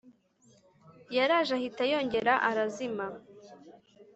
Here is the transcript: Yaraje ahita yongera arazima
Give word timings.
Yaraje 1.15 1.51
ahita 1.57 1.81
yongera 1.91 2.33
arazima 2.49 3.05